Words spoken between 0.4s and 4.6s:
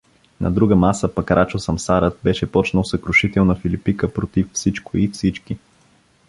На друга маса пък Рачо Самсарът беше почнал съкрушителна филипика против